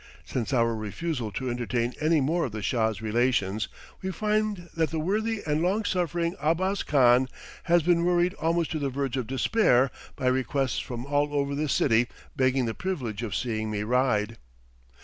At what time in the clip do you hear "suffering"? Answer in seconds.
5.85-6.35